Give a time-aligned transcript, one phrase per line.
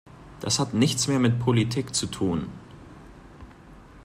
[0.39, 2.49] Das hat nichts mehr mit Politik zu tun!